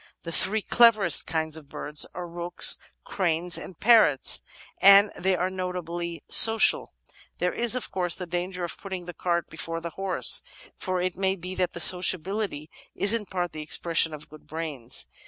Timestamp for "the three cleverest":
0.23-1.27